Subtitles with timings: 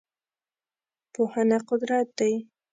[1.13, 2.33] پوهنه قدرت دی.